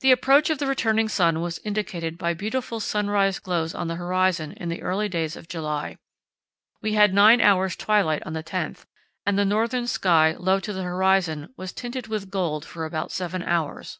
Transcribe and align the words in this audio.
The 0.00 0.12
approach 0.12 0.48
of 0.48 0.56
the 0.60 0.66
returning 0.66 1.06
sun 1.10 1.42
was 1.42 1.58
indicated 1.58 2.16
by 2.16 2.32
beautiful 2.32 2.80
sunrise 2.80 3.38
glows 3.38 3.74
on 3.74 3.86
the 3.86 3.96
horizon 3.96 4.52
in 4.52 4.70
the 4.70 4.80
early 4.80 5.10
days 5.10 5.36
of 5.36 5.46
July. 5.46 5.98
We 6.80 6.94
had 6.94 7.12
nine 7.12 7.42
hours' 7.42 7.76
twilight 7.76 8.22
on 8.24 8.32
the 8.32 8.42
10th, 8.42 8.86
and 9.26 9.38
the 9.38 9.44
northern 9.44 9.86
sky, 9.86 10.32
low 10.38 10.58
to 10.60 10.72
the 10.72 10.84
horizon, 10.84 11.52
was 11.58 11.70
tinted 11.72 12.06
with 12.06 12.30
gold 12.30 12.64
for 12.64 12.86
about 12.86 13.12
seven 13.12 13.42
hours. 13.42 13.98